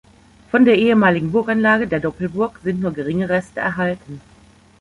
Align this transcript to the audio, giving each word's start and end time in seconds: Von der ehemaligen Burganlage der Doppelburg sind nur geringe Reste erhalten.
Von 0.51 0.65
der 0.65 0.79
ehemaligen 0.79 1.31
Burganlage 1.31 1.87
der 1.87 1.99
Doppelburg 1.99 2.59
sind 2.63 2.79
nur 2.79 2.91
geringe 2.91 3.29
Reste 3.29 3.59
erhalten. 3.59 4.19